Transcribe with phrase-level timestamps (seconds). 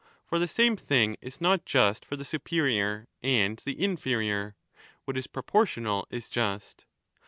[0.25, 4.55] For the same thing is not just for the superior and the inferior;
[5.05, 6.87] what is proportional is just.